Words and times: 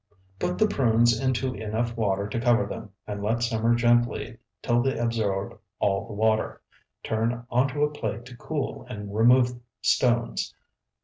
Put 0.39 0.57
the 0.57 0.65
prunes 0.65 1.19
into 1.21 1.53
enough 1.53 1.95
water 1.95 2.27
to 2.27 2.39
cover 2.41 2.65
them, 2.65 2.89
and 3.05 3.21
let 3.21 3.43
simmer 3.43 3.75
gently 3.75 4.39
till 4.63 4.81
they 4.81 4.97
absorb 4.97 5.59
all 5.77 6.07
the 6.07 6.13
water. 6.13 6.59
Turn 7.03 7.45
onto 7.51 7.83
a 7.83 7.91
plate 7.91 8.25
to 8.25 8.35
cool 8.35 8.83
and 8.89 9.13
remove 9.15 9.53
stones. 9.79 10.55